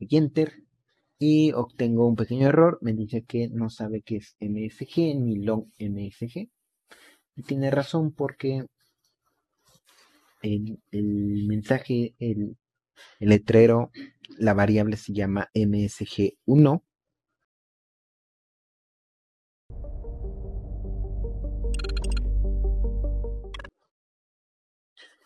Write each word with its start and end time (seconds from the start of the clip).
Doy 0.00 0.08
Enter 0.16 0.54
y 1.18 1.52
obtengo 1.52 2.08
un 2.08 2.16
pequeño 2.16 2.48
error. 2.48 2.78
Me 2.80 2.94
dice 2.94 3.22
que 3.22 3.48
no 3.50 3.68
sabe 3.68 4.00
qué 4.00 4.16
es 4.16 4.34
MSG 4.40 5.14
ni 5.14 5.36
long 5.36 5.66
MSG. 5.78 6.48
Y 7.36 7.42
tiene 7.42 7.70
razón 7.70 8.12
porque 8.12 8.64
el, 10.40 10.80
el 10.90 11.46
mensaje, 11.46 12.14
el, 12.18 12.56
el 13.18 13.28
letrero, 13.28 13.90
la 14.38 14.54
variable 14.54 14.96
se 14.96 15.12
llama 15.12 15.50
MSG1. 15.54 16.82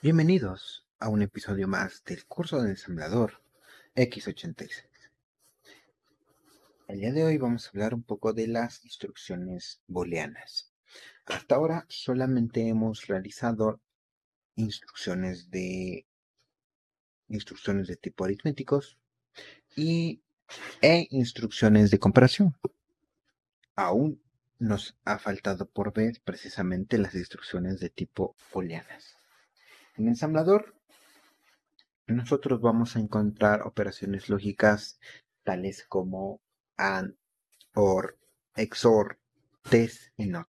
Bienvenidos 0.02 0.84
a 0.98 1.09
un 1.09 1.22
episodio 1.22 1.68
más 1.68 2.02
del 2.04 2.27
curso 2.27 2.61
de 2.61 2.70
ensamblador 2.70 3.44
X86. 3.97 4.89
El 6.89 6.98
día 6.98 7.12
de 7.12 7.25
hoy 7.25 7.39
vamos 7.39 7.66
a 7.66 7.69
hablar 7.71 7.95
un 7.95 8.02
poco 8.02 8.33
de 8.33 8.48
las 8.48 8.85
instrucciones 8.85 9.83
booleanas. 9.87 10.73
Hasta 11.27 11.55
ahora 11.55 11.87
solamente 11.89 12.66
hemos 12.66 13.07
realizado 13.07 13.80
instrucciones 14.57 15.49
de 15.51 16.07
instrucciones 17.29 17.87
de 17.87 17.95
tipo 17.95 18.25
aritméticos 18.25 18.99
y 19.77 20.21
e 20.83 21.07
instrucciones 21.11 21.93
de 21.93 22.01
comparación. 22.01 22.57
Aún 23.77 24.21
nos 24.59 24.97
ha 25.05 25.21
faltado 25.21 25.66
por 25.66 25.93
ver 25.93 26.21
precisamente 26.24 26.99
las 26.99 27.15
instrucciones 27.15 27.79
de 27.79 27.91
tipo 27.91 28.35
booleanas. 28.52 29.16
En 29.97 30.09
ensamblador, 30.09 30.74
nosotros 32.07 32.61
vamos 32.61 32.97
a 32.97 33.01
encontrar 33.01 33.63
operaciones 33.63 34.29
lógicas 34.29 34.99
tales 35.43 35.85
como 35.89 36.41
AND, 36.77 37.15
OR, 37.75 38.19
XOR, 38.55 39.19
TEST 39.69 40.13
y 40.16 40.27
NOT. 40.27 40.49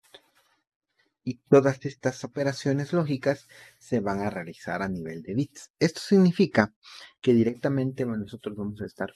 Y 1.26 1.36
todas 1.50 1.86
estas 1.86 2.24
operaciones 2.24 2.92
lógicas 2.92 3.48
se 3.80 4.00
van 4.00 4.20
a 4.22 4.30
realizar 4.30 4.82
a 4.82 4.90
nivel 4.90 5.22
de 5.22 5.36
bits. 5.36 5.72
Esto 5.80 6.02
significa 6.02 6.74
que 7.22 7.34
directamente 7.34 8.06
nosotros 8.06 8.58
vamos 8.58 8.82
a 8.82 8.86
estar 8.86 9.14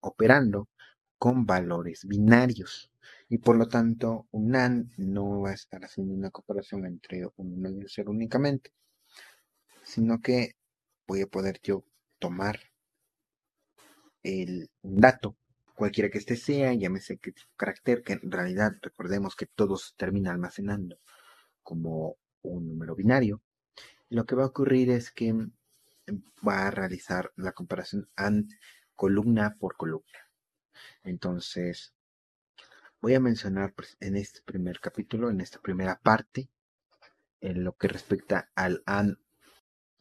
operando 0.00 0.68
con 1.18 1.44
valores 1.44 2.06
binarios. 2.06 2.90
Y 3.28 3.38
por 3.38 3.56
lo 3.56 3.68
tanto, 3.68 4.26
un 4.30 4.56
AND 4.56 4.90
no 4.96 5.42
va 5.42 5.50
a 5.50 5.54
estar 5.54 5.84
haciendo 5.84 6.14
una 6.14 6.30
comparación 6.30 6.86
entre 6.86 7.26
un 7.36 7.58
1 7.58 7.70
y 7.70 7.72
un 7.74 7.88
0 7.88 8.10
únicamente, 8.10 8.72
sino 9.84 10.20
que 10.20 10.54
voy 11.06 11.22
a 11.22 11.26
poder 11.26 11.60
yo 11.62 11.84
tomar 12.18 12.60
el 14.22 14.70
dato, 14.82 15.36
cualquiera 15.74 16.10
que 16.10 16.18
este 16.18 16.36
sea, 16.36 16.74
llámese 16.74 17.18
que 17.18 17.32
carácter, 17.56 18.02
que 18.02 18.14
en 18.14 18.30
realidad 18.30 18.72
recordemos 18.82 19.34
que 19.34 19.46
todo 19.46 19.76
se 19.76 19.94
termina 19.96 20.30
almacenando 20.30 21.00
como 21.62 22.16
un 22.42 22.68
número 22.68 22.94
binario. 22.94 23.42
Lo 24.08 24.26
que 24.26 24.34
va 24.34 24.44
a 24.44 24.48
ocurrir 24.48 24.90
es 24.90 25.10
que 25.10 25.34
va 26.46 26.66
a 26.66 26.70
realizar 26.70 27.32
la 27.36 27.52
comparación 27.52 28.08
AND 28.16 28.50
columna 28.94 29.56
por 29.58 29.76
columna. 29.76 30.28
Entonces, 31.02 31.94
voy 33.00 33.14
a 33.14 33.20
mencionar 33.20 33.72
pues, 33.72 33.96
en 34.00 34.16
este 34.16 34.42
primer 34.42 34.80
capítulo, 34.80 35.30
en 35.30 35.40
esta 35.40 35.60
primera 35.60 35.98
parte, 36.00 36.50
en 37.40 37.64
lo 37.64 37.74
que 37.76 37.88
respecta 37.88 38.50
al 38.54 38.82
AND 38.84 39.16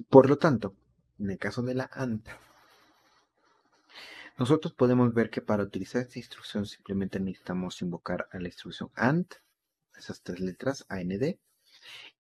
por 0.07 0.29
lo 0.29 0.37
tanto, 0.37 0.75
en 1.19 1.31
el 1.31 1.37
caso 1.37 1.61
de 1.61 1.75
la 1.75 1.89
AND, 1.93 2.21
nosotros 4.37 4.73
podemos 4.73 5.13
ver 5.13 5.29
que 5.29 5.41
para 5.41 5.63
utilizar 5.63 6.01
esta 6.01 6.17
instrucción 6.17 6.65
simplemente 6.65 7.19
necesitamos 7.19 7.81
invocar 7.81 8.29
a 8.31 8.39
la 8.39 8.47
instrucción 8.47 8.89
AND, 8.95 9.25
esas 9.97 10.21
tres 10.21 10.39
letras 10.39 10.85
AND, 10.87 11.37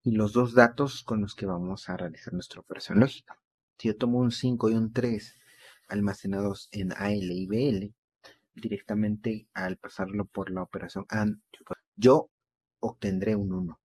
y 0.03 0.11
los 0.11 0.33
dos 0.33 0.53
datos 0.53 1.03
con 1.03 1.21
los 1.21 1.33
que 1.33 1.45
vamos 1.45 1.87
a 1.87 1.95
realizar 1.95 2.33
nuestra 2.33 2.59
operación 2.59 2.99
lógica. 2.99 3.39
Si 3.77 3.87
yo 3.87 3.97
tomo 3.97 4.19
un 4.19 4.31
5 4.31 4.69
y 4.69 4.73
un 4.73 4.91
3 4.91 5.35
almacenados 5.87 6.67
en 6.71 6.91
AL 6.91 7.31
y 7.31 7.47
BL, 7.47 7.93
directamente 8.53 9.47
al 9.53 9.77
pasarlo 9.77 10.25
por 10.25 10.51
la 10.51 10.61
operación 10.61 11.05
AND, 11.07 11.39
yo 11.95 12.29
obtendré 12.79 13.35
un 13.35 13.53
1. 13.53 13.79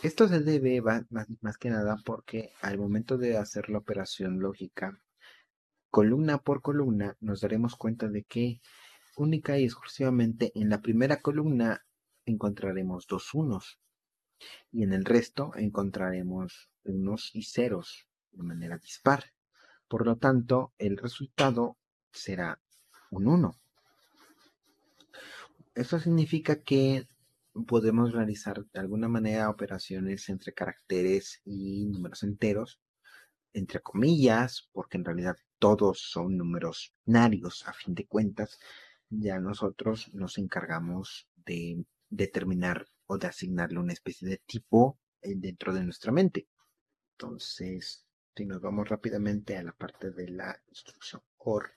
Esto 0.00 0.28
se 0.28 0.38
debe 0.38 0.80
más, 0.80 1.58
que 1.58 1.70
nada 1.70 1.96
porque 2.04 2.52
al 2.62 2.78
momento 2.78 3.18
de 3.18 3.36
hacer 3.36 3.68
la 3.68 3.78
operación 3.78 4.38
lógica, 4.38 4.96
columna 5.90 6.38
por 6.38 6.62
columna, 6.62 7.16
nos 7.18 7.40
daremos 7.40 7.74
cuenta 7.74 8.06
de 8.06 8.22
que 8.22 8.60
única 9.16 9.58
y 9.58 9.64
exclusivamente 9.64 10.52
en 10.54 10.68
la 10.68 10.82
primera 10.82 11.20
columna 11.20 11.84
encontraremos 12.26 13.08
dos 13.08 13.34
unos 13.34 13.80
y 14.70 14.84
en 14.84 14.92
el 14.92 15.04
resto 15.04 15.50
encontraremos 15.56 16.70
unos 16.84 17.34
y 17.34 17.42
ceros 17.42 18.06
de 18.30 18.44
manera 18.44 18.78
dispar. 18.78 19.32
Por 19.88 20.06
lo 20.06 20.16
tanto, 20.16 20.74
el 20.78 20.96
resultado 20.96 21.76
será 22.12 22.60
un 23.10 23.26
1. 23.26 23.52
Eso 25.74 25.98
significa 25.98 26.62
que 26.62 27.08
podemos 27.66 28.12
realizar 28.12 28.64
de 28.72 28.80
alguna 28.80 29.08
manera 29.08 29.50
operaciones 29.50 30.28
entre 30.28 30.52
caracteres 30.52 31.40
y 31.44 31.86
números 31.86 32.22
enteros, 32.22 32.80
entre 33.52 33.80
comillas, 33.80 34.68
porque 34.72 34.98
en 34.98 35.04
realidad 35.04 35.36
todos 35.58 36.00
son 36.00 36.36
números 36.36 36.94
binarios 37.04 37.66
a 37.66 37.72
fin 37.72 37.94
de 37.94 38.06
cuentas. 38.06 38.58
Ya 39.08 39.40
nosotros 39.40 40.12
nos 40.14 40.38
encargamos 40.38 41.28
de 41.36 41.84
determinar 42.10 42.86
o 43.06 43.18
de 43.18 43.26
asignarle 43.26 43.78
una 43.78 43.92
especie 43.92 44.28
de 44.28 44.38
tipo 44.46 44.98
eh, 45.22 45.34
dentro 45.36 45.72
de 45.72 45.84
nuestra 45.84 46.12
mente. 46.12 46.48
Entonces, 47.12 48.04
si 48.36 48.46
nos 48.46 48.60
vamos 48.60 48.88
rápidamente 48.88 49.56
a 49.56 49.62
la 49.62 49.72
parte 49.72 50.10
de 50.10 50.28
la 50.28 50.60
instrucción 50.68 51.22
OR, 51.38 51.72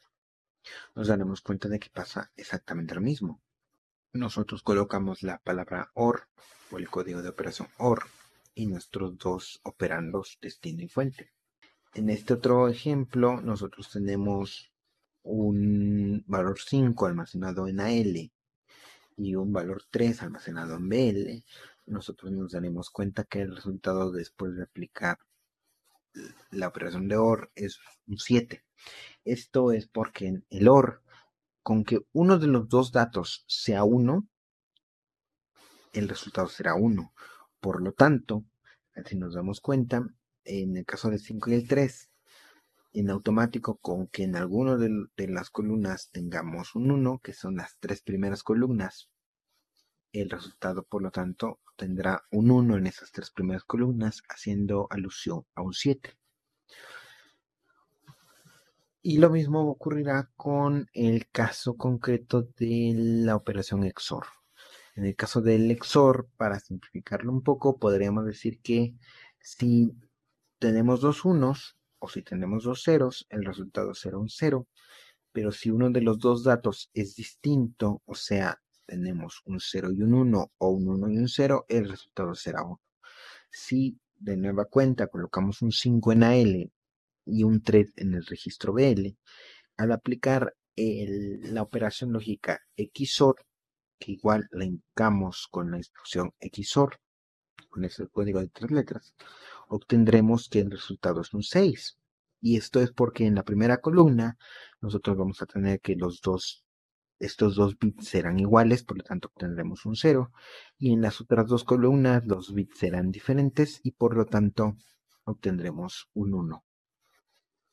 nos 0.96 1.08
daremos 1.08 1.42
cuenta 1.42 1.68
de 1.70 1.80
que 1.80 1.90
pasa 1.90 2.32
exactamente 2.36 2.94
lo 2.94 3.02
mismo 3.02 3.42
nosotros 4.14 4.62
colocamos 4.64 5.24
la 5.24 5.38
palabra 5.40 5.92
OR 5.94 6.28
o 6.72 6.78
el 6.78 6.90
código 6.90 7.22
de 7.22 7.30
operación 7.30 7.68
OR 7.78 8.04
y 8.54 8.68
nuestros 8.68 9.18
dos 9.18 9.62
operandos 9.64 10.38
destino 10.42 10.84
y 10.84 10.88
fuente. 10.90 11.32
En 11.94 12.10
este 12.10 12.34
otro 12.34 12.68
ejemplo, 12.68 13.42
nosotros 13.42 13.90
tenemos 13.92 14.72
un 15.24 16.24
valor 16.28 16.60
5 16.60 17.06
almacenado 17.06 17.68
en 17.68 17.80
AL 17.80 18.32
y 19.18 19.36
un 19.36 19.54
valor 19.54 19.84
3 19.90 20.24
almacenado 20.24 20.76
en 20.76 20.90
BL. 20.90 21.46
Nosotros 21.86 22.32
nos 22.32 22.52
daremos 22.52 22.90
cuenta 22.90 23.24
que 23.24 23.42
el 23.42 23.56
resultado 23.56 24.12
después 24.12 24.56
de 24.56 24.64
aplicar 24.64 25.20
la 26.50 26.68
operación 26.68 27.08
de 27.08 27.16
OR 27.16 27.52
es 27.56 27.80
un 28.08 28.18
7. 28.18 28.64
Esto 29.24 29.72
es 29.72 29.88
porque 29.88 30.42
el 30.50 30.68
OR 30.68 31.02
con 31.64 31.84
que 31.84 32.00
uno 32.14 32.40
de 32.40 32.48
los 32.48 32.68
dos 32.70 32.92
datos 32.92 33.44
sea 33.48 33.84
1, 33.84 34.28
el 35.94 36.10
resultado 36.10 36.48
será 36.48 36.76
1. 36.76 37.14
Por 37.60 37.82
lo 37.82 37.94
tanto, 37.94 38.46
si 39.06 39.16
nos 39.16 39.34
damos 39.34 39.62
cuenta, 39.62 40.06
en 40.44 40.78
el 40.78 40.86
caso 40.86 41.10
del 41.10 41.20
5 41.20 41.50
y 41.50 41.54
el 41.54 41.68
3, 41.68 42.10
en 42.94 43.10
automático 43.10 43.78
con 43.78 44.08
que 44.08 44.24
en 44.24 44.36
alguno 44.36 44.78
de, 44.78 44.90
de, 45.16 45.28
las 45.28 45.50
columnas 45.50 46.10
tengamos 46.12 46.76
un 46.76 46.92
1, 46.92 47.20
que 47.24 47.34
son 47.34 47.56
las 47.56 47.78
tres 47.80 48.02
primeras 48.02 48.44
columnas, 48.44 49.10
el 50.12 50.30
resultado 50.30 50.84
por 50.84 51.02
lo 51.02 51.12
tanto 51.12 51.62
tendrá 51.78 52.24
un 52.32 52.52
1 52.52 52.78
en 52.78 52.88
esas 52.88 53.12
tres 53.12 53.32
primeras 53.32 53.64
columnas, 53.64 54.24
haciendo 54.28 54.88
alusión 54.90 55.46
a 55.56 55.62
un 55.62 55.74
7. 55.74 56.18
Y 59.04 59.18
lo 59.18 59.32
mismo 59.32 59.68
ocurrirá 59.68 60.30
con 60.36 60.88
el 60.94 61.28
caso 61.32 61.76
concreto 61.76 62.44
de 62.58 62.94
la 62.96 63.36
operación 63.36 63.84
XOR. 63.98 64.26
En 64.96 65.06
el 65.06 65.16
caso 65.16 65.42
del 65.42 65.76
XOR, 65.82 66.30
para 66.38 66.60
simplificarlo 66.60 67.32
un 67.32 67.42
poco, 67.42 67.80
podríamos 67.80 68.26
decir 68.26 68.60
que 68.62 68.94
si 69.40 69.92
tenemos 70.60 71.02
dos 71.02 71.26
unos 71.26 71.78
o 71.98 72.10
si 72.10 72.22
tenemos 72.22 72.64
dos 72.64 72.84
ceros, 72.84 73.26
el 73.30 73.44
resultado 73.44 73.96
será 73.96 74.20
un 74.20 74.30
cero. 74.30 74.68
Pero 75.32 75.52
si 75.52 75.72
uno 75.72 75.90
de 75.90 76.02
los 76.02 76.20
dos 76.20 76.44
datos 76.44 76.92
es 76.94 77.16
distinto, 77.16 78.04
o 78.06 78.14
sea, 78.14 78.62
tenemos 78.86 79.42
un 79.46 79.60
0 79.60 79.92
y 79.94 80.02
un 80.04 80.14
1 80.14 80.52
o 80.58 80.70
un 80.70 80.90
1 80.90 81.10
y 81.10 81.18
un 81.18 81.28
0, 81.30 81.66
el 81.70 81.90
resultado 81.90 82.36
será 82.36 82.64
1. 82.64 82.80
Si 83.50 83.98
de 84.18 84.38
nueva 84.38 84.66
cuenta 84.66 85.08
colocamos 85.08 85.62
un 85.62 85.72
5 85.72 86.12
en 86.12 86.24
AL 86.24 86.72
y 87.26 87.44
un 87.44 87.62
thread 87.62 87.88
en 87.96 88.14
el 88.14 88.26
registro 88.26 88.74
BL, 88.74 89.16
al 89.78 89.92
aplicar 89.92 90.54
la 90.76 91.62
operación 91.62 92.12
lógica 92.14 92.62
XOR, 92.76 93.36
que 94.00 94.14
igual 94.14 94.48
la 94.52 94.66
invocamos 94.66 95.48
con 95.50 95.72
la 95.72 95.78
instrucción 95.78 96.32
XOR, 96.40 97.00
con 97.70 97.86
ese 97.86 98.08
código 98.08 98.40
de 98.40 98.50
tres 98.50 98.72
letras, 98.72 99.16
obtendremos 99.68 100.50
que 100.50 100.60
el 100.60 100.72
resultado 100.72 101.22
es 101.22 101.34
un 101.34 101.44
6. 101.44 101.98
Y 102.42 102.58
esto 102.58 102.82
es 102.82 102.92
porque 102.92 103.26
en 103.26 103.36
la 103.36 103.44
primera 103.44 103.78
columna 103.78 104.38
nosotros 104.82 105.16
vamos 105.18 105.42
a 105.42 105.46
tener 105.46 105.80
que 105.80 105.96
los 105.96 106.22
dos, 106.22 106.66
estos 107.20 107.56
dos 107.56 107.78
bits 107.78 108.08
serán 108.08 108.40
iguales, 108.40 108.84
por 108.84 108.98
lo 108.98 109.04
tanto 109.04 109.30
obtendremos 109.30 109.86
un 109.86 109.96
0. 109.96 110.32
Y 110.78 110.94
en 110.94 111.02
las 111.02 111.22
otras 111.22 111.48
dos 111.48 111.64
columnas 111.64 112.26
los 112.26 112.54
bits 112.54 112.80
serán 112.80 113.12
diferentes 113.12 113.80
y 113.84 113.92
por 113.92 114.16
lo 114.18 114.26
tanto 114.26 114.76
obtendremos 115.24 116.10
un 116.14 116.34
1. 116.34 116.64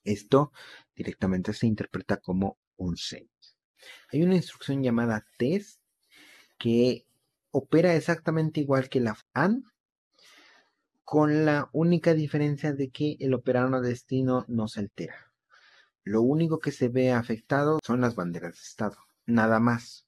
Esto 0.08 0.52
directamente 0.96 1.52
se 1.52 1.66
interpreta 1.66 2.16
como 2.16 2.56
un 2.76 2.96
6. 2.96 3.28
Hay 4.10 4.22
una 4.22 4.36
instrucción 4.36 4.82
llamada 4.82 5.26
test 5.36 5.80
que 6.56 7.04
opera 7.50 7.94
exactamente 7.94 8.60
igual 8.60 8.88
que 8.88 9.00
la 9.00 9.18
AND, 9.34 9.64
con 11.04 11.44
la 11.44 11.68
única 11.72 12.14
diferencia 12.14 12.72
de 12.72 12.88
que 12.88 13.16
el 13.20 13.34
operador 13.34 13.82
destino 13.82 14.46
no 14.48 14.66
se 14.66 14.80
altera. 14.80 15.30
Lo 16.04 16.22
único 16.22 16.58
que 16.58 16.72
se 16.72 16.88
ve 16.88 17.12
afectado 17.12 17.78
son 17.84 18.00
las 18.00 18.14
banderas 18.14 18.54
de 18.54 18.62
estado, 18.62 18.96
nada 19.26 19.60
más. 19.60 20.06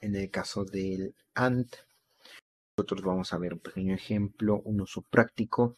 En 0.00 0.16
el 0.16 0.28
caso 0.30 0.64
del 0.64 1.14
AND, 1.34 1.68
nosotros 2.76 3.02
vamos 3.02 3.32
a 3.32 3.38
ver 3.38 3.54
un 3.54 3.60
pequeño 3.60 3.94
ejemplo, 3.94 4.60
un 4.64 4.80
uso 4.80 5.02
práctico. 5.02 5.76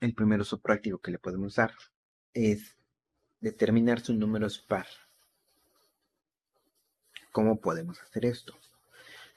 El 0.00 0.14
primer 0.14 0.40
uso 0.40 0.60
práctico 0.60 0.98
que 0.98 1.10
le 1.10 1.18
podemos 1.18 1.54
dar 1.56 1.72
es 2.34 2.76
determinar 3.40 4.00
su 4.00 4.14
número 4.14 4.46
par. 4.68 4.86
¿Cómo 7.32 7.60
podemos 7.60 8.00
hacer 8.00 8.26
esto? 8.26 8.54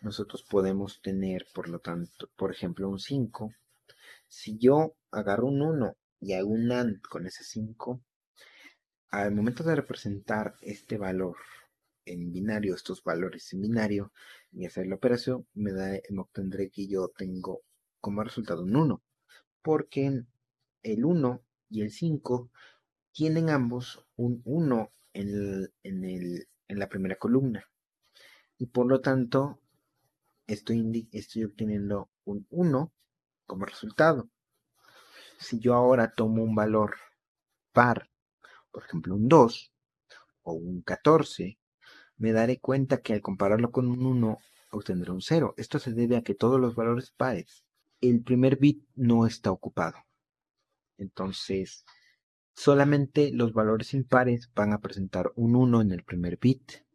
Nosotros 0.01 0.43
podemos 0.43 1.01
tener, 1.01 1.47
por 1.53 1.69
lo 1.69 1.79
tanto, 1.79 2.29
por 2.35 2.51
ejemplo, 2.51 2.89
un 2.89 2.99
5. 2.99 3.53
Si 4.27 4.57
yo 4.57 4.95
agarro 5.11 5.47
un 5.47 5.61
1 5.61 5.95
y 6.19 6.33
hago 6.33 6.49
un 6.49 6.71
AND 6.71 7.01
con 7.01 7.25
ese 7.25 7.43
5, 7.43 8.01
al 9.11 9.33
momento 9.33 9.63
de 9.63 9.75
representar 9.75 10.55
este 10.61 10.97
valor 10.97 11.37
en 12.05 12.31
binario, 12.33 12.75
estos 12.75 13.03
valores 13.03 13.53
en 13.53 13.61
binario, 13.61 14.11
y 14.51 14.65
hacer 14.65 14.87
la 14.87 14.95
operación, 14.95 15.47
me, 15.53 15.71
da, 15.71 15.91
me 16.09 16.21
obtendré 16.21 16.69
que 16.69 16.87
yo 16.87 17.09
tengo 17.17 17.61
como 17.99 18.23
resultado 18.23 18.63
un 18.63 18.75
1, 18.75 19.01
porque 19.65 20.23
el 20.83 21.05
1 21.05 21.41
y 21.71 21.81
el 21.81 21.89
5 21.89 22.51
tienen 23.11 23.49
ambos 23.49 24.05
un 24.15 24.43
1 24.45 24.91
en, 25.13 25.73
en, 25.81 26.47
en 26.67 26.79
la 26.79 26.87
primera 26.87 27.15
columna 27.15 27.65
y 28.59 28.67
por 28.67 28.85
lo 28.85 29.01
tanto 29.01 29.59
estoy, 30.45 31.09
estoy 31.11 31.45
obteniendo 31.45 32.11
un 32.25 32.45
1 32.51 32.93
como 33.47 33.65
resultado. 33.65 34.29
Si 35.39 35.57
yo 35.57 35.73
ahora 35.73 36.13
tomo 36.13 36.43
un 36.43 36.53
valor 36.53 36.97
par, 37.73 38.11
por 38.69 38.83
ejemplo 38.83 39.15
un 39.15 39.27
2 39.27 39.73
o 40.43 40.53
un 40.53 40.83
14, 40.83 41.57
me 42.17 42.33
daré 42.33 42.59
cuenta 42.59 43.01
que 43.01 43.13
al 43.13 43.21
compararlo 43.23 43.71
con 43.71 43.87
un 43.87 44.05
1 44.05 44.37
obtendré 44.69 45.09
un 45.11 45.23
0. 45.23 45.55
Esto 45.57 45.79
se 45.79 45.91
debe 45.91 46.17
a 46.17 46.21
que 46.21 46.35
todos 46.35 46.61
los 46.61 46.75
valores 46.75 47.09
pares, 47.09 47.64
el 48.01 48.23
primer 48.23 48.57
bit 48.57 48.83
no 48.95 49.25
está 49.25 49.51
ocupado. 49.51 49.97
Entonces, 50.97 51.85
solamente 52.53 53.31
los 53.31 53.53
valores 53.53 53.93
impares 53.93 54.51
van 54.55 54.73
a 54.73 54.81
presentar 54.81 55.31
un 55.35 55.55
1 55.55 55.81
en 55.81 55.91
el 55.91 56.03
primer 56.03 56.37
bit 56.37 56.85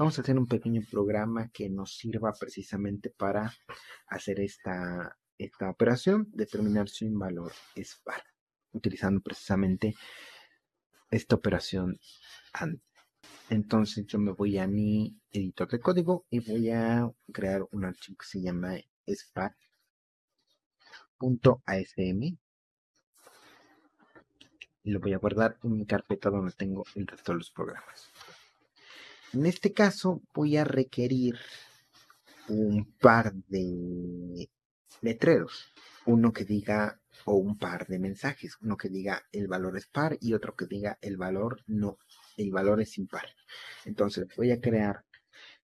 Vamos 0.00 0.18
a 0.18 0.22
hacer 0.22 0.38
un 0.38 0.46
pequeño 0.46 0.80
programa 0.90 1.50
que 1.50 1.68
nos 1.68 1.98
sirva 1.98 2.32
precisamente 2.32 3.10
para 3.10 3.52
hacer 4.06 4.40
esta, 4.40 5.18
esta 5.36 5.68
operación, 5.68 6.26
determinar 6.32 6.88
si 6.88 7.04
un 7.04 7.18
valor 7.18 7.52
es 7.74 8.00
par, 8.02 8.22
utilizando 8.72 9.20
precisamente 9.20 9.94
esta 11.10 11.34
operación 11.36 12.00
AND. 12.54 12.80
Entonces 13.50 14.06
yo 14.06 14.18
me 14.18 14.32
voy 14.32 14.56
a 14.56 14.66
mi 14.66 15.18
editor 15.32 15.68
de 15.68 15.80
código 15.80 16.24
y 16.30 16.38
voy 16.38 16.70
a 16.70 17.10
crear 17.30 17.66
un 17.70 17.84
archivo 17.84 18.16
que 18.16 18.26
se 18.26 18.40
llama 18.40 18.76
spar.asm 19.06 19.60
y 24.82 24.90
lo 24.90 25.00
voy 25.00 25.12
a 25.12 25.18
guardar 25.18 25.58
en 25.62 25.76
mi 25.76 25.86
carpeta 25.86 26.30
donde 26.30 26.52
tengo 26.52 26.84
el 26.94 27.06
resto 27.06 27.32
de 27.32 27.38
los 27.38 27.50
programas. 27.50 28.10
En 29.32 29.46
este 29.46 29.72
caso 29.72 30.22
voy 30.34 30.56
a 30.56 30.64
requerir 30.64 31.38
un 32.48 32.92
par 33.00 33.32
de 33.32 34.48
letreros, 35.02 35.72
uno 36.06 36.32
que 36.32 36.44
diga 36.44 37.00
o 37.24 37.34
un 37.34 37.58
par 37.58 37.86
de 37.86 37.98
mensajes, 37.98 38.56
uno 38.60 38.76
que 38.76 38.88
diga 38.88 39.22
el 39.30 39.46
valor 39.46 39.76
es 39.76 39.86
par 39.86 40.16
y 40.20 40.34
otro 40.34 40.56
que 40.56 40.66
diga 40.66 40.98
el 41.00 41.16
valor 41.16 41.62
no, 41.66 41.98
el 42.36 42.50
valor 42.50 42.80
es 42.80 42.98
impar. 42.98 43.26
Entonces 43.84 44.26
voy 44.36 44.50
a 44.50 44.60
crear 44.60 45.04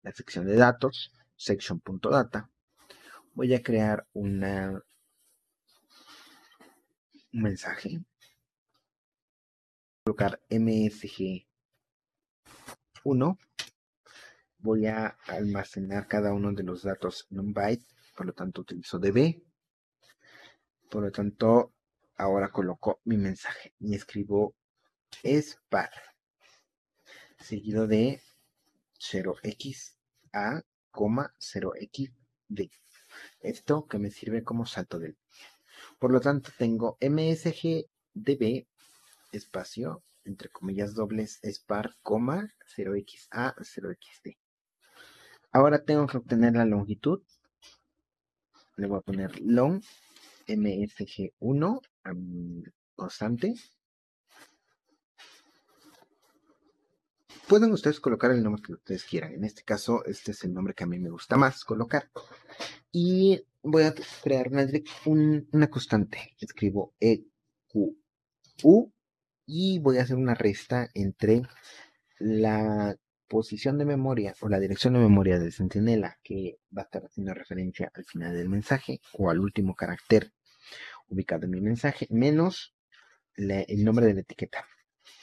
la 0.03 0.13
sección 0.13 0.47
de 0.47 0.55
datos, 0.55 1.13
section.data. 1.37 2.49
Voy 3.37 3.53
a 3.53 3.63
crear 3.63 4.09
un 4.15 4.83
mensaje. 7.33 8.03
Colocar 10.03 10.41
msg 10.49 11.47
1 13.05 13.39
voy 14.57 14.87
a 14.87 15.19
almacenar 15.27 16.09
cada 16.09 16.33
uno 16.33 16.51
de 16.53 16.63
los 16.63 16.83
datos 16.83 17.27
en 17.31 17.41
un 17.41 17.53
byte, 17.53 17.85
por 18.17 18.25
lo 18.25 18.33
tanto 18.33 18.63
utilizo 18.63 18.99
db. 18.99 19.43
Por 20.89 21.03
lo 21.03 21.13
tanto, 21.13 21.75
ahora 22.17 22.51
coloco 22.51 23.03
mi 23.05 23.19
mensaje 23.19 23.75
y 23.79 23.97
escribo 23.97 24.55
es 25.23 25.61
par 25.69 25.91
seguido 27.39 27.87
de 27.87 28.19
0xa, 28.99 30.65
0xd. 30.91 32.71
Esto 33.41 33.87
que 33.87 33.99
me 33.99 34.11
sirve 34.11 34.43
como 34.43 34.67
salto 34.67 34.99
del. 34.99 35.17
Por 35.99 36.13
lo 36.13 36.21
tanto, 36.21 36.51
tengo 36.59 36.99
msg 37.01 37.87
db 38.15 38.67
espacio 39.33 40.03
entre 40.27 40.49
comillas 40.49 40.95
dobles 40.95 41.39
es 41.43 41.61
par, 41.61 41.95
0xa, 42.03 43.55
0xd. 43.57 44.37
Ahora 45.53 45.85
tengo 45.85 46.07
que 46.07 46.19
obtener 46.19 46.55
la 46.55 46.65
longitud. 46.65 47.23
Le 48.77 48.87
voy 48.87 48.99
a 48.99 49.03
poner 49.03 49.41
long 49.41 49.83
msg1 50.49 51.81
constante. 52.95 53.55
Pueden 57.49 57.71
ustedes 57.71 58.01
colocar 58.01 58.33
el 58.33 58.43
nombre 58.43 58.61
que 58.61 58.73
ustedes 58.73 59.05
quieran. 59.05 59.33
En 59.33 59.45
este 59.45 59.63
caso, 59.63 60.05
este 60.05 60.33
es 60.33 60.43
el 60.43 60.53
nombre 60.53 60.75
que 60.75 60.83
a 60.83 60.89
mí 60.89 60.99
me 60.99 61.11
gusta 61.11 61.37
más 61.37 61.65
colocar. 61.65 62.11
Y 62.91 63.41
voy 63.63 63.85
a 63.85 63.95
crear 64.23 64.51
una, 65.05 65.71
constante. 65.71 66.35
Escribo 66.41 66.95
EQU 66.99 67.97
y 69.47 69.79
voy 69.79 69.99
a 69.99 70.03
hacer 70.03 70.17
una 70.17 70.35
resta 70.35 70.91
entre 70.93 71.43
la 72.19 72.97
posición 73.29 73.79
de 73.79 73.85
memoria 73.85 74.35
o 74.41 74.49
la 74.49 74.59
dirección 74.59 74.95
de 74.95 75.01
memoria 75.01 75.39
de 75.39 75.53
Centinela 75.53 76.19
que 76.25 76.59
va 76.77 76.83
a 76.83 76.85
estar 76.87 77.05
haciendo 77.05 77.33
referencia 77.33 77.93
al 77.95 78.05
final 78.05 78.35
del 78.35 78.49
mensaje 78.49 79.01
o 79.13 79.31
al 79.31 79.39
último 79.39 79.77
carácter 79.77 80.33
ubicado 81.09 81.45
en 81.45 81.51
mi 81.51 81.61
mensaje 81.61 82.09
menos 82.11 82.75
el 83.37 83.85
nombre 83.85 84.07
de 84.07 84.15
la 84.15 84.21
etiqueta 84.21 84.67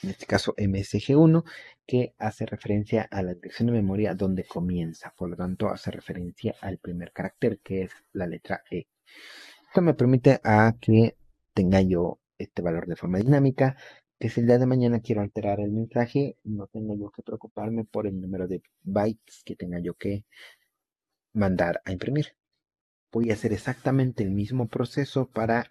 en 0.02 0.10
este 0.10 0.26
caso 0.26 0.54
MSG1 0.56 1.44
que 1.86 2.14
hace 2.18 2.46
referencia 2.46 3.02
a 3.10 3.22
la 3.22 3.34
dirección 3.34 3.66
de 3.66 3.72
memoria 3.72 4.14
donde 4.14 4.44
comienza 4.44 5.12
por 5.16 5.30
lo 5.30 5.36
tanto 5.36 5.68
hace 5.68 5.90
referencia 5.90 6.54
al 6.60 6.78
primer 6.78 7.12
carácter 7.12 7.60
que 7.62 7.82
es 7.82 7.92
la 8.12 8.26
letra 8.26 8.62
E 8.70 8.86
esto 9.68 9.82
me 9.82 9.94
permite 9.94 10.40
a 10.44 10.74
que 10.80 11.16
tenga 11.52 11.80
yo 11.80 12.20
este 12.38 12.62
valor 12.62 12.86
de 12.86 12.96
forma 12.96 13.18
dinámica 13.18 13.76
que 14.18 14.28
si 14.28 14.40
el 14.40 14.46
día 14.46 14.58
de 14.58 14.66
mañana 14.66 15.00
quiero 15.00 15.20
alterar 15.20 15.60
el 15.60 15.72
mensaje, 15.72 16.36
no 16.44 16.66
tengo 16.68 16.96
yo 16.96 17.10
que 17.10 17.22
preocuparme 17.22 17.84
por 17.84 18.06
el 18.06 18.20
número 18.20 18.46
de 18.46 18.62
bytes 18.82 19.42
que 19.44 19.56
tenga 19.56 19.80
yo 19.80 19.94
que 19.94 20.24
mandar 21.32 21.82
a 21.84 21.92
imprimir. 21.92 22.36
Voy 23.12 23.30
a 23.30 23.34
hacer 23.34 23.52
exactamente 23.52 24.22
el 24.22 24.30
mismo 24.30 24.68
proceso 24.68 25.28
para 25.28 25.68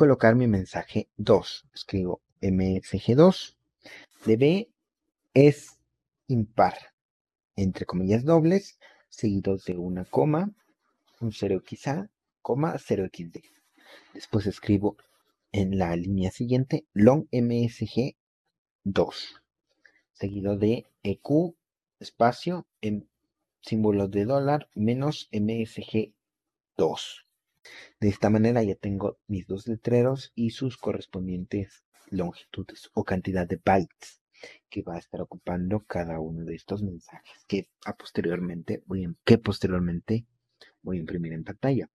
colocar 0.00 0.34
mi 0.34 0.46
mensaje 0.46 1.10
2. 1.18 1.66
Escribo 1.74 2.22
msg2 2.40 3.54
db 4.24 4.70
es 5.34 5.78
impar, 6.26 6.74
entre 7.54 7.84
comillas 7.84 8.24
dobles, 8.24 8.78
seguidos 9.10 9.66
de 9.66 9.76
una 9.76 10.06
coma, 10.06 10.52
un 11.20 11.32
0 11.32 11.62
quizá, 11.62 12.08
coma 12.40 12.78
0xd. 12.78 13.42
Después 14.14 14.46
escribo 14.46 14.96
en 15.52 15.76
la 15.76 15.94
línea 15.96 16.30
siguiente 16.30 16.86
long 16.94 17.26
msg 17.30 18.16
2 18.84 19.42
seguido 20.12 20.56
de 20.56 20.86
eq 21.02 21.28
espacio 21.98 22.66
en 22.80 23.06
símbolo 23.60 24.08
de 24.08 24.24
dólar 24.24 24.70
menos 24.74 25.28
msg 25.30 26.14
2 26.78 27.29
De 28.00 28.08
esta 28.08 28.30
manera 28.30 28.62
ya 28.62 28.74
tengo 28.74 29.18
mis 29.26 29.46
dos 29.46 29.68
letreros 29.68 30.32
y 30.34 30.50
sus 30.50 30.76
correspondientes 30.76 31.84
longitudes 32.10 32.90
o 32.94 33.04
cantidad 33.04 33.46
de 33.46 33.60
bytes 33.62 34.20
que 34.68 34.82
va 34.82 34.94
a 34.94 34.98
estar 34.98 35.20
ocupando 35.20 35.80
cada 35.80 36.18
uno 36.20 36.44
de 36.44 36.54
estos 36.54 36.82
mensajes 36.82 37.44
que 37.46 37.68
a 37.84 37.94
posteriormente 37.96 38.82
voy 38.86 39.04
a, 39.04 40.98
imprimir 40.98 41.32
en 41.32 41.44
pantalla. 41.44 41.90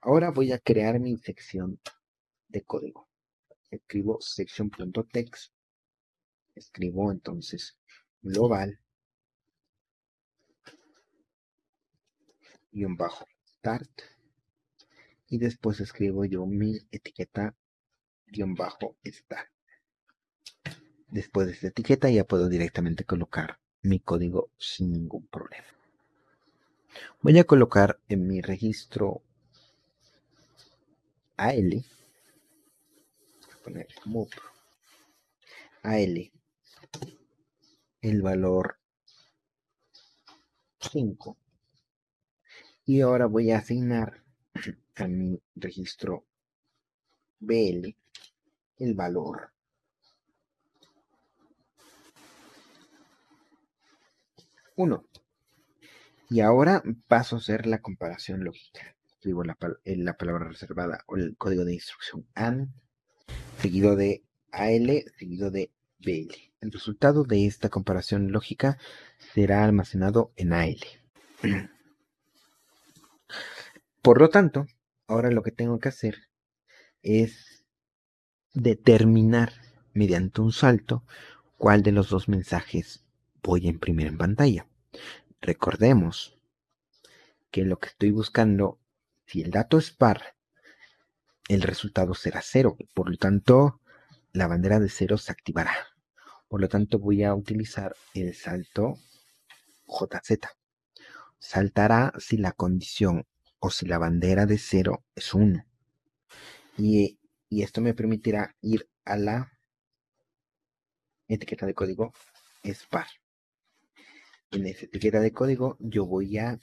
Ahora 0.00 0.30
voy 0.30 0.52
a 0.52 0.58
crear 0.58 0.98
mi 0.98 1.16
sección 1.18 1.78
de 2.48 2.62
código. 2.62 3.08
Escribo 3.70 4.20
section.text. 4.20 5.52
Escribo 6.54 7.12
entonces 7.12 7.78
global 8.22 8.78
y 12.70 12.84
un 12.84 12.96
bajo 12.96 13.26
start 13.46 13.90
y 15.32 15.38
después 15.38 15.80
escribo 15.80 16.26
yo 16.26 16.44
mi 16.44 16.78
etiqueta 16.90 17.56
guion 18.26 18.54
bajo 18.54 18.96
start 19.02 19.48
después 21.08 21.46
de 21.46 21.54
esta 21.54 21.68
etiqueta 21.68 22.10
ya 22.10 22.24
puedo 22.24 22.50
directamente 22.50 23.04
colocar 23.04 23.58
mi 23.80 23.98
código 23.98 24.50
sin 24.58 24.92
ningún 24.92 25.26
problema. 25.28 25.64
Voy 27.22 27.38
a 27.38 27.44
colocar 27.44 27.98
en 28.10 28.26
mi 28.26 28.42
registro 28.42 29.22
AL 31.38 31.70
voy 31.70 33.52
a 33.52 33.64
poner 33.64 33.88
AL 35.82 36.30
el 38.02 38.20
valor 38.20 38.76
5 40.78 41.38
y 42.84 43.00
ahora 43.00 43.24
voy 43.24 43.50
a 43.50 43.58
asignar 43.58 44.21
a 44.96 45.06
mi 45.08 45.40
registro 45.56 46.24
BL 47.40 47.94
el 48.78 48.94
valor 48.94 49.52
uno. 54.76 55.04
Y 56.30 56.40
ahora 56.40 56.82
paso 57.08 57.36
a 57.36 57.38
hacer 57.38 57.66
la 57.66 57.82
comparación 57.82 58.42
lógica. 58.42 58.96
Escribo 59.06 59.44
la, 59.44 59.56
la 59.84 60.16
palabra 60.16 60.48
reservada 60.48 61.04
o 61.06 61.16
el 61.16 61.36
código 61.36 61.64
de 61.64 61.74
instrucción 61.74 62.26
AND 62.34 62.68
seguido 63.58 63.94
de 63.94 64.24
AL 64.50 65.04
seguido 65.16 65.50
de 65.50 65.70
BL 66.00 66.34
el 66.60 66.72
resultado 66.72 67.24
de 67.24 67.46
esta 67.46 67.68
comparación 67.68 68.32
lógica 68.32 68.78
será 69.18 69.64
almacenado 69.64 70.32
en 70.36 70.52
AL 70.52 70.78
Por 74.02 74.20
lo 74.20 74.30
tanto, 74.30 74.66
ahora 75.06 75.30
lo 75.30 75.44
que 75.44 75.52
tengo 75.52 75.78
que 75.78 75.88
hacer 75.88 76.28
es 77.02 77.64
determinar 78.52 79.52
mediante 79.94 80.40
un 80.40 80.50
salto 80.50 81.04
cuál 81.56 81.84
de 81.84 81.92
los 81.92 82.10
dos 82.10 82.28
mensajes 82.28 83.04
voy 83.44 83.66
a 83.66 83.70
imprimir 83.70 84.08
en 84.08 84.18
pantalla. 84.18 84.66
Recordemos 85.40 86.36
que 87.52 87.64
lo 87.64 87.78
que 87.78 87.90
estoy 87.90 88.10
buscando, 88.10 88.80
si 89.24 89.40
el 89.40 89.52
dato 89.52 89.78
es 89.78 89.92
par, 89.92 90.34
el 91.48 91.62
resultado 91.62 92.14
será 92.14 92.40
cero. 92.42 92.76
Por 92.94 93.08
lo 93.08 93.16
tanto, 93.18 93.80
la 94.32 94.48
bandera 94.48 94.80
de 94.80 94.88
cero 94.88 95.16
se 95.16 95.30
activará. 95.30 95.74
Por 96.48 96.60
lo 96.60 96.68
tanto, 96.68 96.98
voy 96.98 97.22
a 97.22 97.36
utilizar 97.36 97.94
el 98.14 98.34
salto 98.34 98.98
JZ. 99.86 100.40
Saltará 101.38 102.12
si 102.18 102.36
la 102.36 102.50
condición 102.50 103.26
o 103.64 103.70
si 103.70 103.86
la 103.86 103.98
bandera 103.98 104.44
de 104.44 104.58
0 104.58 105.04
es 105.14 105.32
1. 105.32 105.64
Y, 106.78 107.18
esto 107.48 107.80
me 107.80 107.94
permitirá 107.94 108.56
ir 108.60 108.88
a 109.04 109.16
la 109.16 109.52
etiqueta 111.28 111.64
de 111.64 111.74
código 111.74 112.12
SPAR. 112.64 113.06
En 114.50 114.66
esa 114.66 114.86
etiqueta 114.86 115.20
de 115.20 115.32
código 115.32 115.76
yo 115.78 116.06
voy 116.06 116.38
a 116.38 116.58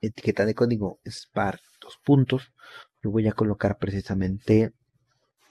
etiqueta 0.00 0.46
de 0.46 0.54
código 0.54 1.00
SPAR 1.04 1.60
dos 1.80 1.98
puntos. 2.04 2.52
Yo 3.02 3.10
voy 3.10 3.26
a 3.26 3.32
colocar 3.32 3.78
precisamente 3.78 4.72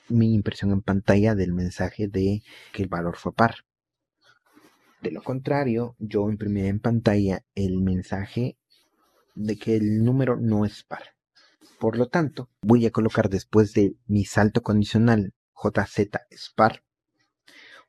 mi 0.07 0.33
impresión 0.33 0.71
en 0.71 0.81
pantalla 0.81 1.35
del 1.35 1.51
mensaje 1.51 2.07
de 2.07 2.41
que 2.71 2.83
el 2.83 2.89
valor 2.89 3.17
fue 3.17 3.33
par. 3.33 3.55
De 5.01 5.11
lo 5.11 5.21
contrario, 5.21 5.97
yo 5.99 6.29
imprimiré 6.29 6.69
en 6.69 6.79
pantalla 6.79 7.43
el 7.53 7.81
mensaje 7.81 8.57
de 9.35 9.57
que 9.57 9.75
el 9.75 10.03
número 10.03 10.37
no 10.37 10.65
es 10.65 10.83
par. 10.83 11.15
Por 11.79 11.97
lo 11.97 12.07
tanto, 12.07 12.49
voy 12.61 12.85
a 12.85 12.91
colocar 12.91 13.29
después 13.29 13.73
de 13.73 13.95
mi 14.07 14.25
salto 14.25 14.61
condicional 14.61 15.33
JZ 15.55 16.09
es 16.29 16.51
par, 16.55 16.83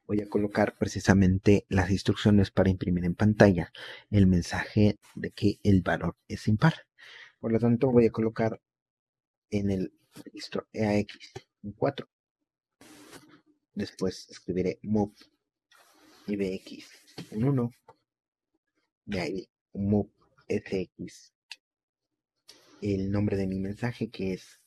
voy 0.06 0.20
a 0.20 0.28
colocar 0.28 0.76
precisamente 0.76 1.64
las 1.68 1.90
instrucciones 1.90 2.50
para 2.50 2.70
imprimir 2.70 3.04
en 3.04 3.14
pantalla 3.14 3.72
el 4.10 4.26
mensaje 4.26 4.98
de 5.14 5.30
que 5.30 5.58
el 5.62 5.82
valor 5.82 6.16
es 6.28 6.46
impar. 6.48 6.74
Por 7.40 7.52
lo 7.52 7.58
tanto, 7.58 7.90
voy 7.90 8.06
a 8.06 8.10
colocar 8.10 8.60
en 9.50 9.70
el 9.70 9.92
registro 10.24 10.66
EAX 10.72 11.32
un 11.62 11.72
4. 11.72 12.08
Después 13.74 14.28
escribiré 14.30 14.78
move 14.82 15.14
IBX 16.26 16.88
un 17.32 17.44
1. 17.44 17.70
De 19.06 19.20
ahí 19.20 19.48
move 19.72 20.10
SX 20.48 21.33
el 22.82 23.10
nombre 23.10 23.36
de 23.36 23.46
mi 23.46 23.58
mensaje 23.58 24.10
que 24.10 24.34
es 24.34 24.60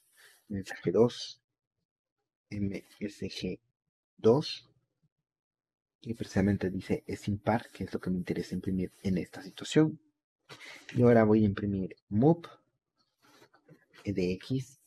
mensaje 0.47 0.91
2 0.91 1.41
MSG2 2.49 3.59
y 6.01 6.13
precisamente 6.13 6.69
dice 6.69 7.03
es 7.07 7.27
impar 7.27 7.69
que 7.71 7.83
es 7.83 7.93
lo 7.93 7.99
que 7.99 8.09
me 8.09 8.17
interesa 8.17 8.55
imprimir 8.55 8.93
en 9.03 9.17
esta 9.17 9.41
situación. 9.41 9.99
Y 10.95 11.01
ahora 11.01 11.25
voy 11.25 11.43
a 11.43 11.45
imprimir 11.45 11.95
move 12.09 12.47
edx 14.05 14.79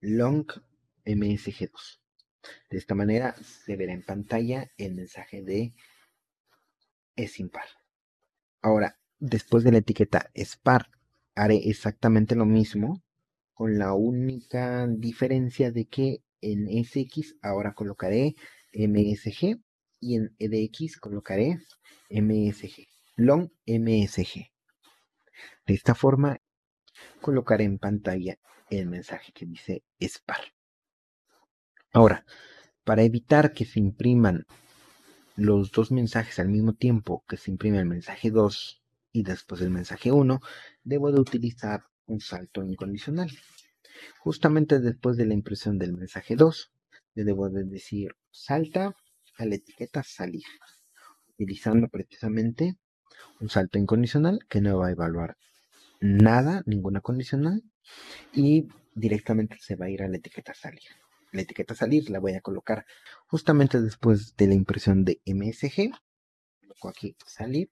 long 0.00 0.46
msg2 1.04 2.00
de 2.70 2.78
esta 2.78 2.94
manera 2.94 3.34
se 3.34 3.76
verá 3.76 3.92
en 3.92 4.04
pantalla 4.04 4.70
el 4.76 4.94
mensaje 4.94 5.42
de 5.42 5.72
es 7.16 7.40
impar 7.40 7.66
ahora 8.62 9.00
después 9.18 9.64
de 9.64 9.72
la 9.72 9.78
etiqueta 9.78 10.30
es 10.34 10.56
par 10.56 10.90
haré 11.36 11.68
exactamente 11.68 12.34
lo 12.34 12.46
mismo 12.46 13.02
con 13.54 13.78
la 13.78 13.94
única 13.94 14.86
diferencia 14.88 15.70
de 15.70 15.86
que 15.86 16.22
en 16.40 16.66
SX 16.84 17.36
ahora 17.42 17.74
colocaré 17.74 18.34
MSG 18.72 19.60
y 20.00 20.16
en 20.16 20.34
EDX 20.38 20.98
colocaré 20.98 21.58
MSG, 22.10 22.86
long 23.16 23.50
MSG. 23.66 24.50
De 25.66 25.74
esta 25.74 25.94
forma 25.94 26.40
colocaré 27.20 27.64
en 27.64 27.78
pantalla 27.78 28.38
el 28.70 28.86
mensaje 28.86 29.32
que 29.32 29.46
dice 29.46 29.84
SPAR. 30.00 30.40
Ahora, 31.92 32.24
para 32.84 33.02
evitar 33.02 33.52
que 33.52 33.64
se 33.64 33.78
impriman 33.78 34.46
los 35.34 35.70
dos 35.70 35.90
mensajes 35.92 36.38
al 36.38 36.48
mismo 36.48 36.72
tiempo 36.72 37.24
que 37.28 37.36
se 37.36 37.50
imprime 37.50 37.78
el 37.78 37.86
mensaje 37.86 38.30
2 38.30 38.82
y 39.16 39.22
después 39.22 39.62
del 39.62 39.70
mensaje 39.70 40.12
1, 40.12 40.40
debo 40.84 41.10
de 41.10 41.18
utilizar 41.18 41.84
un 42.04 42.20
salto 42.20 42.62
incondicional. 42.62 43.30
Justamente 44.18 44.78
después 44.78 45.16
de 45.16 45.24
la 45.24 45.32
impresión 45.32 45.78
del 45.78 45.94
mensaje 45.94 46.36
2, 46.36 46.70
le 47.14 47.24
debo 47.24 47.48
de 47.48 47.64
decir 47.64 48.14
salta 48.30 48.94
a 49.38 49.46
la 49.46 49.54
etiqueta 49.54 50.02
salir, 50.02 50.44
utilizando 51.30 51.88
precisamente 51.88 52.76
un 53.40 53.48
salto 53.48 53.78
incondicional 53.78 54.40
que 54.50 54.60
no 54.60 54.76
va 54.76 54.88
a 54.88 54.90
evaluar 54.90 55.38
nada, 56.00 56.62
ninguna 56.66 57.00
condicional, 57.00 57.62
y 58.34 58.68
directamente 58.94 59.56
se 59.60 59.76
va 59.76 59.86
a 59.86 59.90
ir 59.90 60.02
a 60.02 60.08
la 60.08 60.18
etiqueta 60.18 60.52
salir. 60.52 60.90
La 61.32 61.40
etiqueta 61.40 61.74
salir 61.74 62.10
la 62.10 62.18
voy 62.18 62.34
a 62.34 62.42
colocar 62.42 62.84
justamente 63.28 63.80
después 63.80 64.36
de 64.36 64.46
la 64.46 64.54
impresión 64.54 65.06
de 65.06 65.22
MSG. 65.24 65.90
Coloco 66.60 66.90
aquí 66.90 67.16
salir 67.26 67.70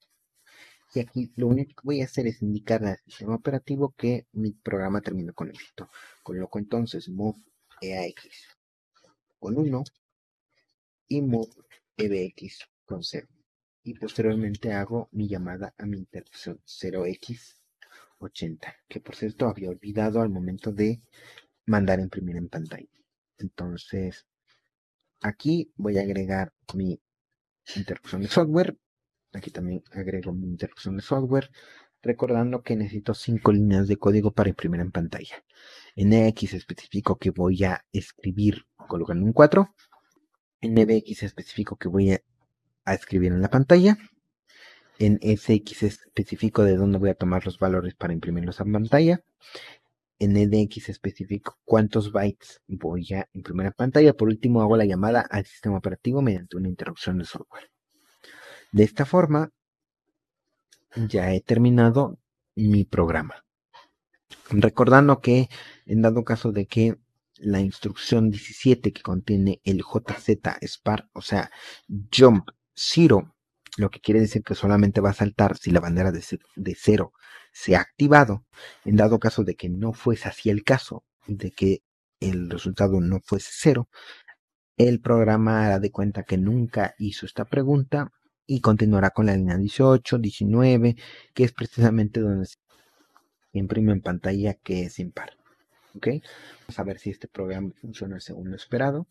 y 0.95 1.01
aquí 1.01 1.33
lo 1.37 1.49
único 1.49 1.75
que 1.75 1.87
voy 1.87 2.01
a 2.01 2.05
hacer 2.05 2.29
es 2.29 2.41
indicar 2.41 2.85
al 2.85 2.99
sistema 3.05 3.35
operativo 3.35 3.95
que 3.97 4.29
mi 4.33 4.53
programa 4.53 5.01
terminó 5.01 5.35
con 5.35 5.51
éxito. 5.51 5.91
Coloco 6.23 6.59
entonces 6.59 7.09
move 7.09 7.39
EAX 7.81 8.57
con 9.39 9.59
1 9.59 9.85
y 11.09 11.21
move 11.21 11.51
EBX 11.97 12.69
con 12.85 13.03
0. 13.03 13.27
Y 13.83 13.95
posteriormente 13.95 14.73
hago 14.73 15.09
mi 15.13 15.29
llamada 15.29 15.75
a 15.77 15.85
mi 15.85 15.99
interrupción 15.99 16.61
0x80, 16.65 18.75
que 18.89 19.01
por 19.01 19.17
cierto 19.17 19.49
había 19.49 19.71
olvidado 19.71 20.23
al 20.23 20.31
momento 20.31 20.73
de 20.73 21.03
mandar 21.67 22.01
imprimir 22.01 22.37
en 22.37 22.49
pantalla. 22.49 22.89
Entonces, 23.39 24.27
aquí 25.21 25.73
voy 25.77 25.99
a 25.99 26.03
agregar 26.03 26.55
mi 26.73 27.01
interrupción 27.77 28.23
de 28.23 28.29
software 28.29 28.79
Aquí 29.35 29.50
también 29.50 29.83
agrego 29.93 30.33
mi 30.33 30.47
interrupción 30.47 30.97
de 30.97 31.03
software. 31.03 31.50
recordando 32.03 32.62
que 32.62 32.76
necesito 32.76 33.14
cinco 33.14 33.50
líneas 33.50 33.88
de 33.88 33.97
código 33.97 34.31
para 34.31 34.50
imprimir 34.50 34.81
en 34.81 34.93
pantalla. 34.93 35.43
En 35.97 36.12
X 36.12 36.53
especifico 36.53 37.17
que 37.17 37.31
voy 37.31 37.64
a 37.64 37.83
escribir 37.93 38.67
colocando 38.76 39.25
un 39.25 39.33
4. 39.33 39.75
En 40.61 40.75
NBX 40.75 41.23
especifico 41.23 41.76
que 41.76 41.88
voy 41.88 42.12
a, 42.12 42.21
escribir 42.87 43.33
en 43.33 43.41
la 43.41 43.49
pantalla. 43.49 43.97
En 44.99 45.19
SX 45.19 45.83
especifico 45.83 46.62
de 46.62 46.76
dónde 46.76 46.99
voy 46.99 47.09
a 47.09 47.14
tomar 47.14 47.45
los 47.47 47.59
valores 47.59 47.95
para 47.95 48.12
imprimirlos 48.12 48.61
en 48.61 48.73
pantalla. 48.73 49.25
En 50.19 50.37
EDX 50.37 50.91
especifico 50.91 51.59
cuántos 51.64 52.12
bytes 52.12 52.61
voy 52.69 53.14
a 53.14 53.29
imprimir 53.33 53.67
en 53.67 53.73
pantalla. 53.73 54.12
Por 54.12 54.29
último, 54.29 54.61
hago 54.62 54.76
la 54.76 54.85
llamada 54.85 55.23
al 55.23 55.47
sistema 55.47 55.79
operativo 55.79 56.23
mediante 56.23 56.57
una 56.57 56.69
interrupción 56.69 57.19
de 57.19 57.25
software. 57.25 57.74
De 58.75 58.83
esta 58.83 59.07
forma, 59.07 59.52
ya 60.97 61.33
he 61.33 61.40
terminado 61.40 62.19
mi 62.57 62.85
programa. 62.85 63.45
Recordando 64.50 65.21
que 65.21 65.49
en 65.87 66.02
dado 66.02 66.25
caso 66.25 66.50
de 66.50 66.66
que 66.66 66.97
la 67.37 67.61
instrucción 67.61 68.31
17 68.31 68.93
que 68.93 69.00
contiene 69.00 69.61
el 69.62 69.85
JZ 69.85 70.59
SPAR, 70.66 71.09
o 71.12 71.23
sea, 71.23 71.52
jump 72.12 72.49
zero, 72.75 73.37
lo 73.76 73.90
que 73.90 74.00
quiere 74.00 74.19
decir 74.19 74.43
que 74.43 74.57
solamente 74.57 75.00
va 75.00 75.11
a 75.11 75.21
saltar 75.23 75.57
si 75.57 75.71
la 75.71 75.78
bandera 75.78 76.11
de, 76.11 76.75
cero 76.76 77.12
se 77.52 77.76
ha 77.76 77.81
activado. 77.81 78.45
En 78.85 78.97
dado 78.97 79.21
caso 79.21 79.45
de 79.45 79.54
que 79.54 79.69
no 79.69 79.93
fuese 79.93 80.28
así 80.28 80.50
el 80.50 80.64
caso, 80.64 81.04
de 81.28 81.52
que 81.52 81.85
el 82.19 82.50
resultado 82.50 83.00
no 83.00 83.21
fuese 83.21 83.50
cero, 83.52 83.88
el 84.76 85.00
programa 85.00 85.64
hará 85.64 85.78
de 85.78 85.93
cuenta 85.93 86.25
que 86.25 86.38
nunca 86.38 86.97
hizo 86.99 87.25
esta 87.25 87.45
pregunta 87.45 88.11
y 88.47 88.61
continuará 88.61 89.11
con 89.11 89.27
la 89.27 89.37
línea 89.37 89.57
18, 89.57 90.19
19, 90.19 90.97
que 91.33 91.45
es 91.45 91.53
precisamente 91.53 92.21
donde 92.21 92.47
se 92.47 92.59
imprime 93.53 93.93
en 93.93 94.01
pantalla 94.01 94.55
que 94.55 94.85
es 94.85 94.99
impar. 94.99 95.37
¿Ok? 95.97 96.09
Vamos 96.63 96.79
a 96.79 96.85
ver 96.85 96.99
si 96.99 97.11
este 97.11 97.29
programa 97.29 97.73
funciona 97.81 98.21
según 98.21 98.51
lo 98.51 98.57
esperado. 98.57 99.07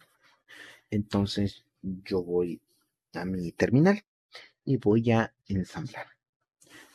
Entonces 0.91 1.65
yo 1.81 2.23
voy 2.23 2.61
a 3.13 3.25
mi 3.25 3.51
terminal 3.51 4.03
y 4.65 4.77
voy 4.77 5.11
a 5.11 5.33
ensamblar. 5.47 6.07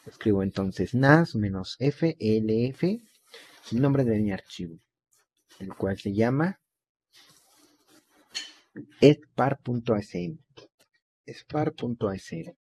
Escribo 0.06 0.42
entonces 0.42 0.94
NAS 0.94 1.34
menos 1.34 1.76
FLF, 1.78 2.82
el 2.82 3.80
nombre 3.80 4.04
de 4.04 4.18
mi 4.20 4.32
archivo, 4.32 4.78
el 5.58 5.74
cual 5.74 5.98
se 5.98 6.14
llama 6.14 6.60
spar.sm 9.00 10.38
spar.sr. 11.32 12.56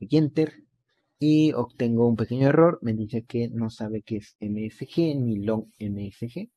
Doy 0.00 0.08
enter 0.12 0.64
y 1.18 1.52
obtengo 1.52 2.08
un 2.08 2.16
pequeño 2.16 2.48
error. 2.48 2.78
Me 2.82 2.94
dice 2.94 3.24
que 3.24 3.48
no 3.48 3.70
sabe 3.70 4.02
qué 4.02 4.16
es 4.16 4.36
MSG 4.40 5.16
ni 5.16 5.36
long 5.44 5.66
MSG. 5.78 6.50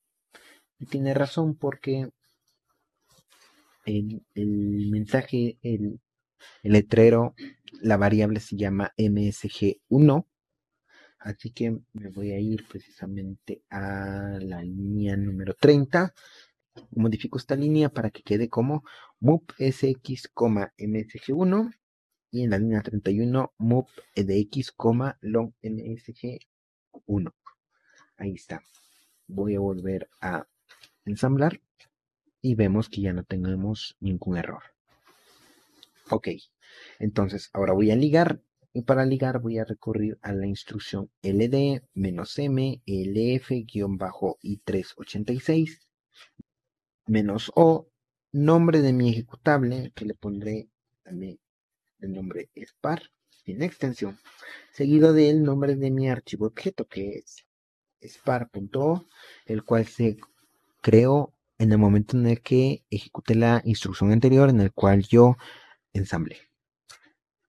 Y 0.80 0.86
tiene 0.86 1.14
razón 1.14 1.56
porque 1.56 2.10
el, 3.86 4.22
mensaje, 4.92 5.58
el, 5.62 6.00
el 6.64 6.72
letrero, 6.72 7.36
la 7.82 7.98
variable 7.98 8.40
se 8.40 8.56
llama 8.56 8.94
MSG1. 8.98 10.26
Así 11.20 11.52
que 11.52 11.78
me 11.94 12.10
voy 12.10 12.32
a 12.32 12.40
ir 12.40 12.66
precisamente 12.68 13.62
a 13.70 14.40
la 14.42 14.64
línea 14.64 15.16
número 15.16 15.54
30 15.54 16.14
modifico 16.92 17.38
esta 17.38 17.56
línea 17.56 17.90
para 17.90 18.10
que 18.10 18.24
quede 18.24 18.50
como 18.50 18.84
move 19.22 19.46
sx, 19.58 20.30
msg1 20.36 21.74
y 22.32 22.44
en 22.44 22.50
la 22.50 22.58
línea 22.58 22.82
31 22.82 23.54
move 23.58 23.88
edx, 24.16 24.74
long 25.22 25.54
msg1. 25.62 27.34
Ahí 28.18 28.34
está. 28.34 28.62
Voy 29.28 29.56
a 29.56 29.60
volver 29.60 30.10
a 30.20 30.48
ensamblar 31.06 31.62
y 32.42 32.56
vemos 32.56 32.90
que 32.90 33.02
ya 33.02 33.14
no 33.14 33.24
tenemos 33.24 33.96
ningún 34.00 34.38
error. 34.38 34.64
Ok, 36.10 36.30
entonces 37.00 37.52
ahora 37.54 37.74
voy 37.74 37.92
a 37.92 37.96
ligar 37.96 38.42
y 38.74 38.82
para 38.82 39.06
ligar 39.06 39.40
voy 39.40 39.60
a 39.60 39.66
recurrir 39.66 40.18
a 40.22 40.34
la 40.34 40.48
instrucción 40.48 41.12
ld-m 41.22 42.82
lf-i386 42.86 45.80
menos 47.08 47.52
o, 47.56 47.91
nombre 48.32 48.82
de 48.82 48.94
mi 48.94 49.10
ejecutable, 49.10 49.92
que 49.96 50.06
le 50.06 50.14
pondré 50.14 50.70
también 51.04 51.40
el 52.00 52.14
nombre 52.14 52.50
spar, 52.56 53.04
sin 53.30 53.62
extensión, 53.62 54.20
seguido 54.72 55.14
del 55.14 55.44
nombre 55.44 55.76
de 55.76 55.92
mi 55.92 56.10
archivo 56.10 56.48
objeto, 56.48 56.88
que 56.88 57.18
es 57.18 57.46
spar.o, 58.02 59.06
el 59.46 59.64
cual 59.64 59.86
se 59.86 60.18
creó 60.82 61.34
en 61.58 61.72
el 61.72 61.78
momento 61.78 62.18
en 62.18 62.26
el 62.26 62.42
que 62.42 62.84
ejecuté 62.90 63.36
la 63.36 63.62
instrucción 63.66 64.12
anterior, 64.12 64.50
en 64.50 64.62
el 64.62 64.72
cual 64.72 65.04
yo 65.04 65.36
ensamblé. 65.94 66.38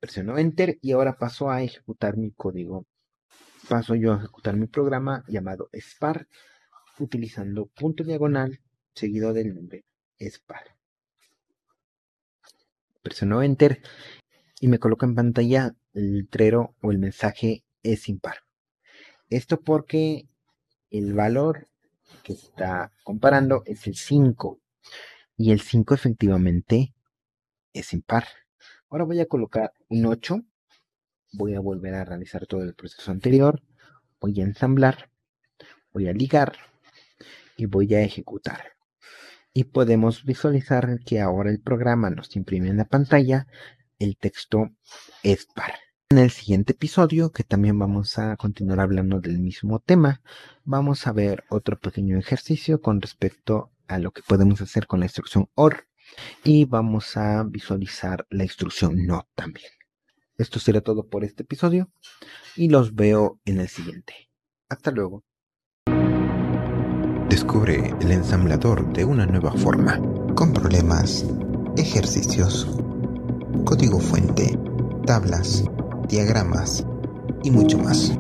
Presiono 0.00 0.36
Enter 0.36 0.78
y 0.82 0.92
ahora 0.92 1.16
paso 1.16 1.48
a 1.48 1.62
ejecutar 1.62 2.16
mi 2.16 2.32
código. 2.32 2.86
Paso 3.68 3.94
yo 3.94 4.12
a 4.12 4.16
ejecutar 4.16 4.56
mi 4.56 4.66
programa 4.66 5.24
llamado 5.28 5.70
SPAR 5.72 6.26
utilizando 6.98 7.66
punto 7.66 8.02
diagonal 8.02 8.60
seguido 8.94 9.32
del 9.32 9.54
nombre 9.54 9.84
es 10.18 10.38
par. 10.38 10.76
Presiono 13.02 13.42
Enter 13.42 13.82
y 14.60 14.68
me 14.68 14.78
coloca 14.78 15.06
en 15.06 15.14
pantalla 15.14 15.74
el 15.92 16.18
letrero 16.18 16.74
o 16.82 16.92
el 16.92 16.98
mensaje 16.98 17.64
es 17.82 18.08
impar. 18.08 18.44
Esto 19.28 19.60
porque 19.60 20.28
el 20.90 21.14
valor 21.14 21.68
que 22.22 22.34
está 22.34 22.92
comparando 23.02 23.62
es 23.66 23.86
el 23.86 23.96
5 23.96 24.60
y 25.36 25.50
el 25.50 25.60
5 25.60 25.94
efectivamente 25.94 26.94
es 27.72 27.92
impar. 27.92 28.26
Ahora 28.88 29.04
voy 29.04 29.20
a 29.20 29.26
colocar 29.26 29.72
un 29.88 30.06
8. 30.06 30.42
Voy 31.32 31.54
a 31.54 31.60
volver 31.60 31.94
a 31.94 32.04
realizar 32.04 32.46
todo 32.46 32.62
el 32.62 32.74
proceso 32.74 33.10
anterior. 33.10 33.62
Voy 34.20 34.40
a 34.40 34.44
ensamblar. 34.44 35.10
Voy 35.92 36.08
a 36.08 36.12
ligar 36.12 36.56
y 37.56 37.66
voy 37.66 37.94
a 37.94 38.02
ejecutar 38.02 38.72
y 39.54 39.64
podemos 39.64 40.24
visualizar 40.24 41.00
que 41.04 41.20
ahora 41.20 41.50
el 41.50 41.60
programa 41.60 42.10
nos 42.10 42.34
imprime 42.36 42.68
en 42.68 42.78
la 42.78 42.84
pantalla 42.84 43.46
el 43.98 44.16
texto 44.16 44.70
SPAR. 45.24 45.74
En 46.10 46.18
el 46.18 46.30
siguiente 46.30 46.72
episodio, 46.72 47.32
que 47.32 47.44
también 47.44 47.78
vamos 47.78 48.18
a 48.18 48.36
continuar 48.36 48.80
hablando 48.80 49.20
del 49.20 49.38
mismo 49.38 49.78
tema, 49.78 50.20
vamos 50.64 51.06
a 51.06 51.12
ver 51.12 51.44
otro 51.48 51.78
pequeño 51.78 52.18
ejercicio 52.18 52.80
con 52.80 53.00
respecto 53.00 53.70
a 53.88 53.98
lo 53.98 54.10
que 54.10 54.22
podemos 54.22 54.60
hacer 54.60 54.86
con 54.86 55.00
la 55.00 55.06
instrucción 55.06 55.48
OR 55.54 55.86
y 56.44 56.64
vamos 56.66 57.16
a 57.16 57.42
visualizar 57.44 58.26
la 58.30 58.44
instrucción 58.44 59.06
NOT 59.06 59.26
también. 59.34 59.70
Esto 60.36 60.58
será 60.58 60.80
todo 60.80 61.08
por 61.08 61.24
este 61.24 61.44
episodio 61.44 61.90
y 62.56 62.68
los 62.68 62.94
veo 62.94 63.40
en 63.44 63.60
el 63.60 63.68
siguiente. 63.68 64.30
Hasta 64.68 64.90
luego. 64.90 65.24
Descubre 67.32 67.94
el 67.98 68.12
ensamblador 68.12 68.92
de 68.92 69.06
una 69.06 69.24
nueva 69.24 69.52
forma, 69.52 69.98
con 70.34 70.52
problemas, 70.52 71.24
ejercicios, 71.78 72.68
código 73.64 73.98
fuente, 74.00 74.58
tablas, 75.06 75.64
diagramas 76.10 76.84
y 77.42 77.50
mucho 77.50 77.78
más. 77.78 78.10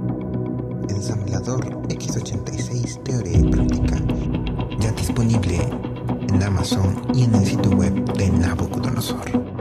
Ensamblador 0.88 1.62
X86 1.88 3.02
Teoría 3.02 3.38
y 3.38 3.50
Práctica, 3.50 4.00
ya 4.80 4.90
disponible 4.92 5.60
en 6.30 6.42
Amazon 6.42 6.96
y 7.14 7.24
en 7.24 7.34
el 7.34 7.44
sitio 7.44 7.70
web 7.72 8.14
de 8.14 8.30
Nabucodonosor. 8.30 9.51